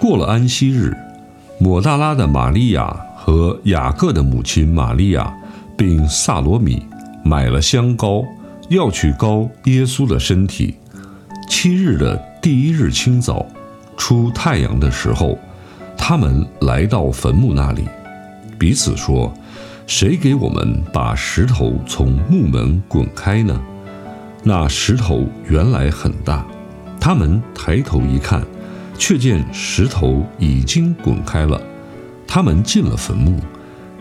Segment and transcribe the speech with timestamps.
[0.00, 0.96] 过了安息日，
[1.58, 5.34] 抹大拉的玛利亚和雅各的母亲玛利亚，
[5.76, 6.82] 并萨罗米
[7.24, 8.22] 买了香膏，
[8.68, 10.76] 要去膏耶稣的身体。
[11.48, 13.44] 七日的第一日清早，
[13.96, 15.36] 出太阳的时候，
[15.96, 17.82] 他们来到坟墓那里，
[18.56, 19.34] 彼此说
[19.88, 23.60] ：“谁给我们把石头从墓门滚开呢？”
[24.44, 26.46] 那石头原来很大，
[27.00, 28.40] 他们抬头一看，
[28.98, 31.60] 却见石头已经滚开了。
[32.26, 33.40] 他们进了坟墓，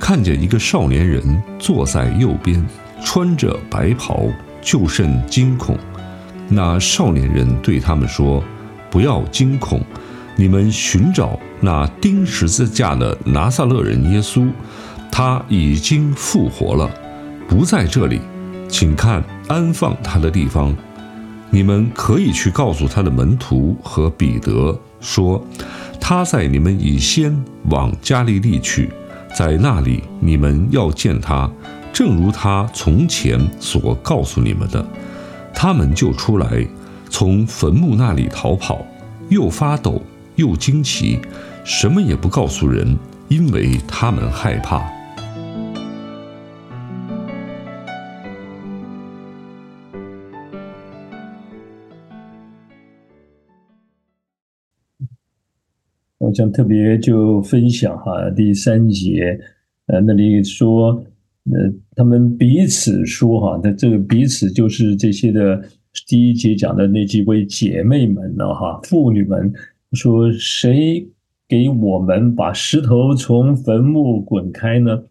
[0.00, 2.64] 看见一个少年人坐在右边，
[3.04, 4.26] 穿着白袍，
[4.60, 5.78] 就甚惊恐。
[6.48, 8.42] 那少年人对他们说
[8.90, 9.80] ：“不要惊恐，
[10.34, 14.48] 你们寻找那钉十字架的拿撒勒人耶稣，
[15.12, 16.90] 他已经复活了，
[17.48, 18.20] 不在这里。”
[18.68, 20.74] 请看安放他的地方，
[21.50, 24.76] 你们可以去告诉他的门徒和彼得
[25.06, 25.40] 说，
[26.00, 27.32] 他在你们以先
[27.70, 28.90] 往加利利去，
[29.32, 31.48] 在那里你们要见他，
[31.92, 34.84] 正如他从前所告诉你们的。
[35.54, 36.66] 他们就出来，
[37.08, 38.84] 从坟墓那里逃跑，
[39.28, 40.02] 又发抖
[40.34, 41.20] 又惊奇，
[41.64, 42.98] 什么也不告诉人，
[43.28, 44.95] 因为他们害怕。
[56.26, 59.38] 我想特别就分享哈，第三节，
[59.86, 60.90] 呃，那里说，
[61.52, 65.62] 呃，他们彼此说哈，那这个彼此就是这些的
[66.08, 69.52] 第一节讲的那几位姐妹们呢哈，妇女们
[69.92, 71.08] 说，谁
[71.46, 75.04] 给我们把石头从坟墓滚开呢？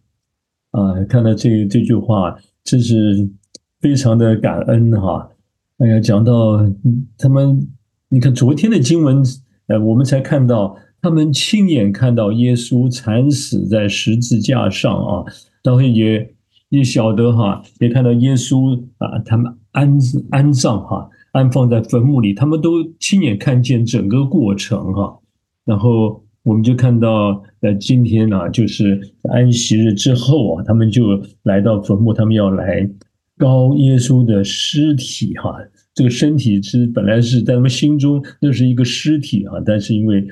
[0.71, 3.25] 啊，看到这这句话，真是
[3.79, 5.31] 非常的感恩哈。
[5.77, 6.57] 哎呀，讲到
[7.17, 7.65] 他们，
[8.09, 9.23] 你看昨天的经文，
[9.67, 10.75] 呃，我们才看到。
[11.05, 15.23] 他们亲眼看到耶稣惨死在十字架上啊，
[15.63, 16.33] 然后也
[16.69, 19.95] 也晓得哈，也看到耶稣啊，他们安
[20.31, 25.19] 安葬哈，安放在坟墓里，他们都亲眼看见整个过程哈。
[25.63, 28.99] 然后我们就看到，呃，今天呢，就是
[29.31, 32.89] 安息日之后啊，他们就来到坟墓，他们要来
[33.37, 35.55] 高耶稣的尸体哈。
[35.93, 40.27] 这个身体是本来是在他们心中那是一个尸体啊，但是因为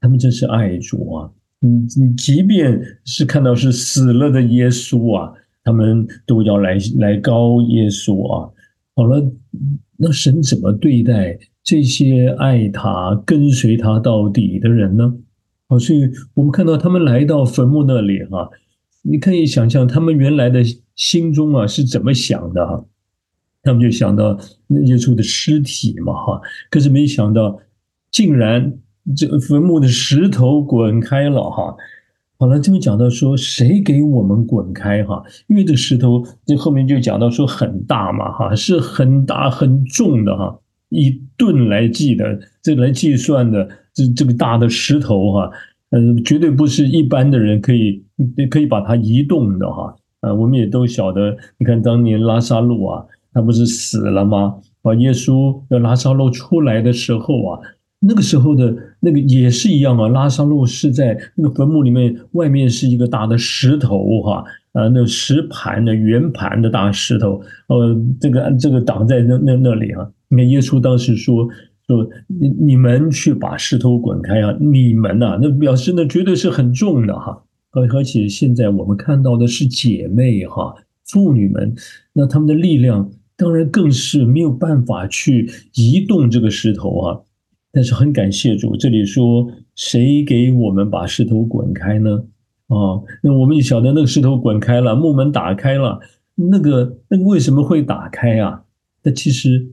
[0.00, 1.30] 他们真是爱主啊！
[1.60, 5.30] 嗯，即便是看到是死了的耶稣啊，
[5.62, 8.50] 他们都要来来高耶稣啊。
[8.96, 9.22] 好了，
[9.98, 15.14] 那神怎么对待这些爱他、跟随他到底的人呢？
[15.68, 18.48] 好，所以我们看到他们来到坟墓那里哈，
[19.02, 20.62] 你可以想象他们原来的
[20.96, 22.82] 心中啊是怎么想的哈？
[23.62, 26.40] 他们就想到那耶稣的尸体嘛哈，
[26.70, 27.60] 可是没想到
[28.10, 28.78] 竟然。
[29.16, 31.76] 这坟墓的石头滚开了哈，
[32.38, 35.22] 好了，这边讲到说谁给我们滚开哈？
[35.46, 45.50] 因为这石头这后面就讲到说很大嘛哈，是很大很重的哈，以吨来计的，这来计算的这这个大的石头哈，
[45.90, 48.02] 嗯，绝对不是一般的人可以
[48.50, 49.94] 可以把它移动的哈。
[50.20, 54.56] 啊，我们也都晓得，你看当年拉萨路啊，他不是死了吗？
[54.82, 57.60] 啊，耶稣要拉萨路出来的时候啊。
[58.02, 70.10] 那个时候的那个也是一样啊，拉萨路是在那个坟墓里面，外面是一个大的石头哈，呃，那石盘的圆盘的大石头，呃，这个这个挡在那那那里啊。
[70.28, 71.46] 你看耶稣当时说
[71.86, 77.42] 说你你们去把石头滚开啊，你们呐，那表示那绝对是很重的哈。
[77.72, 81.74] 而而且现在我们看到的是姐妹哈，妇女们，
[82.14, 87.20] 那她们的力量当然更是没有办法去移动这个石头啊。
[87.72, 92.24] 但是很感谢主，这里说谁给我们把石头滚开呢？
[92.66, 96.00] 啊，那我们也晓得那个石头滚开了，木门打开了，
[96.34, 98.62] 那个那个为什么会打开啊？
[99.02, 99.68] 那其实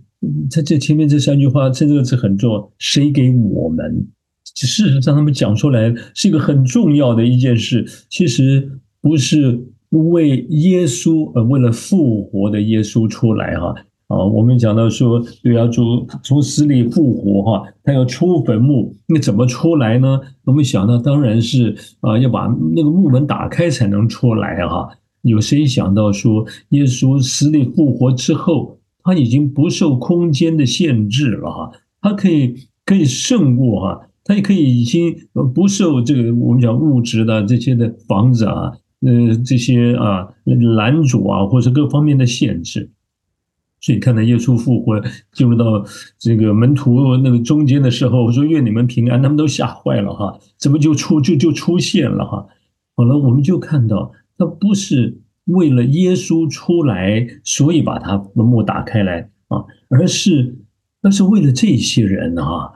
[0.50, 2.72] 在这前面这三句话，这个字很重要。
[2.80, 4.08] 谁给我们？
[4.56, 7.86] 事实上，他们讲出来是一个很重要的一件事。
[8.10, 9.60] 其实不是
[9.90, 13.76] 为耶稣，呃，为了复活的耶稣出来哈。
[14.08, 20.20] 啊我们讲到说，对啊，主从死里复活哈，他要出坟墓，那怎么出来呢？
[20.46, 24.90] 我们想到当然是啊，要把那个墓门打开才能出来哈。
[25.24, 31.72] 有谁想到说，耶稣死里复活之后，他已经不受空间的限制了哈，
[32.02, 32.56] 他可以
[32.86, 35.14] 可以胜过哈，他也可以已经
[35.54, 38.72] 不受这个我们讲物质的这些的房子啊，
[39.02, 42.90] 呃，这些啊拦阻啊，或者各方面的限制。
[43.80, 45.00] 所以看到耶稣复活
[45.32, 45.86] 进入到
[46.18, 52.48] 这个门徒那个中间的时候，我说愿你们平安，他们都吓坏了哈，怎么就出就就出现了哈？
[52.96, 60.58] 好了，我们就看到，那不是为了耶稣出来，所以把他坟墓打开来啊，而是
[61.02, 62.74] 那是为了这些人啊，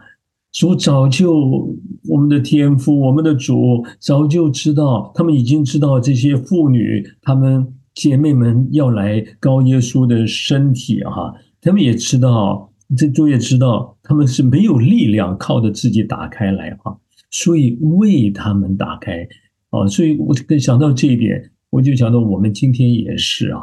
[0.51, 1.75] 主早就
[2.07, 7.74] 我们的天父，我们的主早就知道，他们已经知道这些妇女他们。
[7.93, 16.97] 姐妹们要来高耶稣的身体哈，他们也知道，这都也知道，他们是没有力量靠着自己打开来哈，
[17.29, 19.27] 所以为他们打开
[19.71, 23.61] 啊，所以我就想到这一点，我就想到我们今天也是啊，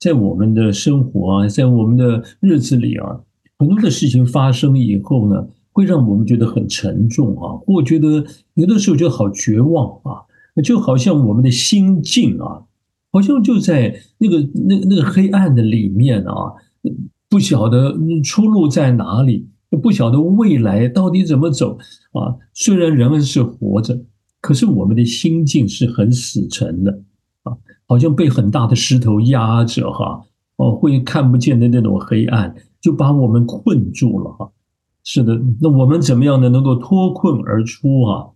[0.00, 3.20] 在我们的生活啊，在我们的日子里啊，
[3.58, 8.24] 很多的事情发生以后呢，会让我们觉得很沉重啊，或觉得
[8.54, 10.26] 有的时候就好绝望啊，
[10.64, 12.64] 就好像我们的心境啊。
[13.12, 16.32] 好像就在那个那那个黑暗的里面啊，
[17.28, 17.94] 不晓得
[18.24, 19.46] 出路在哪里，
[19.82, 21.76] 不晓得未来到底怎么走
[22.12, 22.34] 啊。
[22.54, 24.02] 虽然人们是活着，
[24.40, 27.02] 可是我们的心境是很死沉的
[27.42, 27.52] 啊，
[27.86, 30.22] 好像被很大的石头压着哈，
[30.56, 34.50] 哦，会看不见的那种黑暗就把我们困住了哈。
[35.04, 36.48] 是的，那我们怎么样呢？
[36.48, 38.28] 能够脱困而出啊？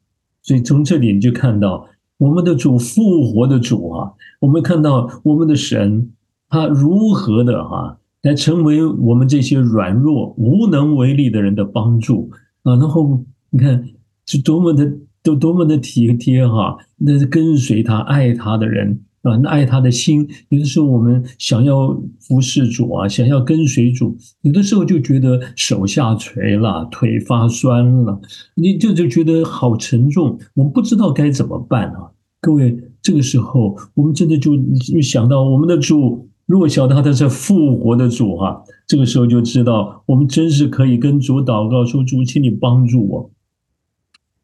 [0.43, 1.89] 所以从这里你就看到。
[2.19, 6.11] 我们的主复活的主啊，我们看到我们的神，
[6.49, 12.31] 他如何的哈来成为我们这些软弱无能为力的人的帮助
[12.63, 12.77] 啊？
[12.77, 13.85] 然后你看
[14.27, 14.91] 是多么的
[15.23, 19.01] 都多么的体贴哈，那是跟随他爱他的人。
[19.29, 21.89] 啊，爱他的心，有的时候我们想要
[22.21, 28.21] 服侍主啊，想要跟随主，有的时候就觉得手下垂了，腿发酸了，
[28.55, 32.13] 你就就觉得好沉重，我们不知道该怎么办啊。
[32.41, 38.57] 各位，这个时候我们真的就就想到我们的主，如果晓得他是复活的主啊，
[38.87, 43.31] 这个时候就知道我们真是可以跟主祷告说：“主，请你帮助我。”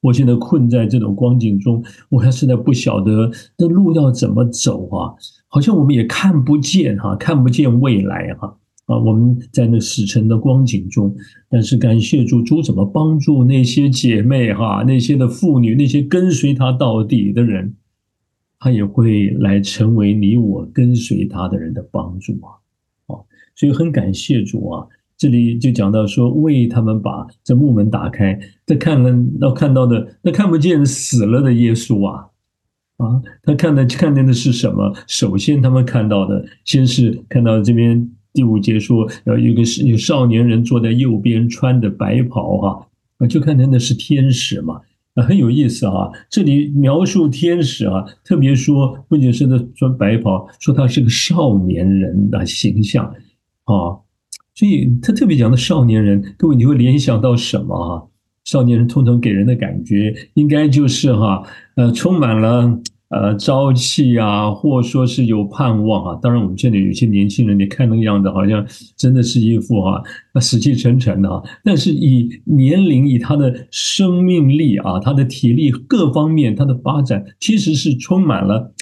[0.02, 5.14] 我现在困在这种光景中，我还实在不晓得那路要怎么走啊！
[5.46, 8.98] 好像我们也看不见哈，看不见未来哈啊！
[8.98, 11.14] 我们在那死沉的光景中，
[11.48, 17.76] 但是感谢主，主怎么帮助那些姐妹哈，那些的妇女，那些跟随他到底的人，
[18.58, 22.58] 他也会来成为你我跟随他的人的帮助啊！
[23.06, 23.22] 啊，
[23.54, 24.86] 所以很感谢主啊！
[25.22, 28.36] 这里就讲到说，为他们把这木门打开，
[28.66, 32.26] 他看了要看到的，那看不见死了的耶稣啊，
[32.96, 34.92] 啊，他看的看见的是什么？
[35.06, 42.86] 首先他们看到的，先是看到这边第五节说，呃，有个有少年人坐在右边，穿的白袍哈，
[43.18, 44.80] 啊，就看见的是天使嘛，
[45.14, 46.10] 啊，很有意思啊。
[46.28, 53.04] 这里描述天使啊，特别说不仅是他穿白袍，说他是个少年人的形象
[53.66, 54.01] 啊。
[54.54, 58.02] 所以他特别讲的少年人，各位你会联想到什么啊？
[58.44, 61.42] 少年人通常给人的感觉，应该就是哈，
[61.76, 66.18] 呃，充满了呃朝气啊，或说是有盼望啊。
[66.20, 70.02] 当然，我们这里有些年轻人，你看那个样子，好像真的是一副哈
[70.40, 71.40] 死气沉沉的啊。
[71.62, 78.74] 但是以年龄、以他的生命力啊，他的体力各方面，他的发展其实是充满了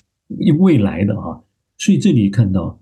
[0.58, 1.44] 未来的哈。
[1.76, 2.80] 所以这里看到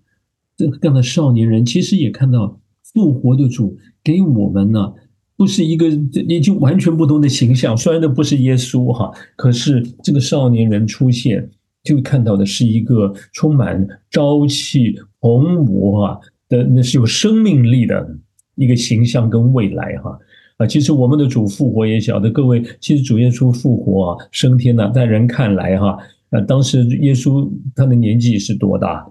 [0.57, 2.61] 这样的少年人，其实也看到。
[2.93, 4.93] 复活的主给我们呢，
[5.37, 5.87] 不是一个
[6.29, 7.77] 已经完全不同的形象。
[7.77, 11.49] 虽然那不是耶稣哈，可是这个少年人出现，
[11.85, 16.19] 就看到的是一个充满朝气蓬勃啊
[16.49, 18.19] 的，那是有生命力的
[18.57, 20.19] 一个形象跟未来哈
[20.57, 20.67] 啊。
[20.67, 25.99] 其实我们的主复活也晓得，各位，其实主耶稣复活啊升天呢，在人看来哈，
[26.31, 29.07] 呃，当时耶稣他的年纪是多大？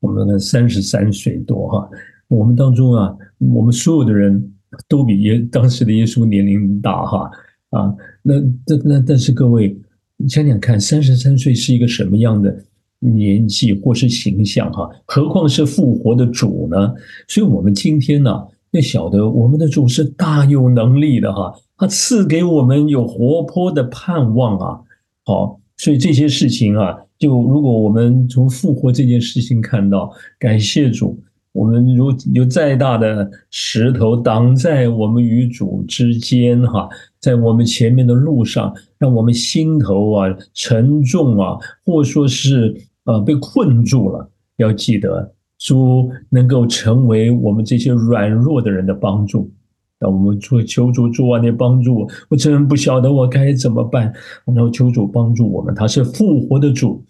[0.00, 1.88] 我们的三十三岁多哈。
[2.28, 4.52] 我们当中啊，我们所有的人
[4.88, 7.30] 都比耶当时的耶稣年龄大哈
[7.70, 8.34] 啊，那
[8.66, 9.78] 那那但是各位
[10.16, 12.56] 你想想看，三十三岁是一个什么样的
[12.98, 14.90] 年纪或是形象哈？
[15.06, 16.94] 何况是复活的主呢？
[17.28, 18.30] 所以，我们今天呢，
[18.72, 24.80] 要晓得我们的主是大有能力的哈，他赐给我们有活泼的盼望啊。
[25.24, 31.22] 好，所以这些事情啊，就如果我们从复活这件事情看到，感谢主。
[31.56, 36.86] 我们如有再大的石头挡在我们与主之间，哈，
[37.18, 44.30] 在我们前面的路上，让我们心头啊沉重啊，或说是呃被困住了。
[44.58, 49.50] 要记得，主能够成为我们这些软弱的人的帮助。
[49.98, 54.12] 那我们做求主主啊，你帮助我，我真不晓得我该怎么办。
[54.44, 57.02] 然后求主帮助我们，他是复活的主。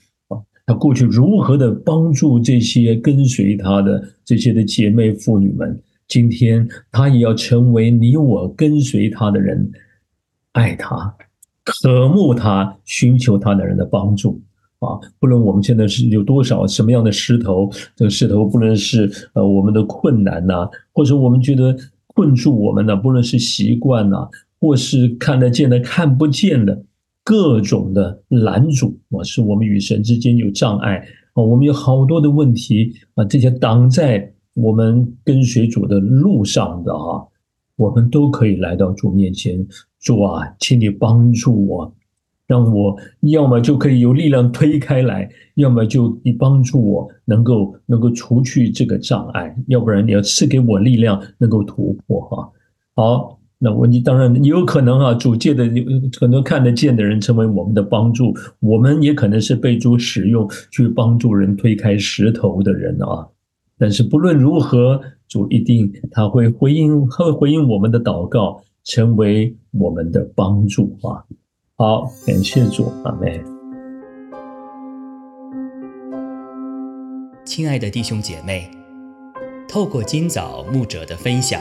[0.66, 9.70] 他过去如何的帮助这些跟随他的这些的姐妹妇女们，今天他也要成为你我跟随他的人，
[10.52, 11.14] 爱他、
[11.62, 14.42] 渴慕他、寻求他的人的帮助
[14.80, 14.98] 啊！
[15.20, 21.76] 不论我们现在是有多少什么样的石头，这个石头不论是呃我们的困难呐，或者我们觉得
[22.08, 26.82] 困住我们的，不论是习惯呐，或是看得见的、看不见的。
[27.28, 37.26] 各种的拦阻啊，是我们与神之间有障碍啊，我们有好多的问题啊，这些挡在我们跟随主的路上的啊，
[37.74, 39.66] 我们都可以来到主面前，
[39.98, 41.92] 主啊，请你帮助我，
[42.46, 52.52] 让我要么就可以有力量推开来，要么就你帮助我能够能够除去这个障碍，要不然你要赐给我力量能够突破哈，
[52.94, 53.40] 好。
[53.58, 55.84] 那我你当然你有可能啊，主界的有
[56.20, 63.28] 很多看得见的人成为我们的帮助，我们也可能是被主使用去帮助人推开石头的人啊。
[63.78, 71.24] 但是不论如何，主一定他会回应，会回应我们的祷告，成为我们的帮助啊。
[71.76, 73.42] 好，感谢主，阿妹。
[77.46, 78.70] 亲爱的弟兄姐妹，
[79.66, 81.60] 透过今早牧者的分享。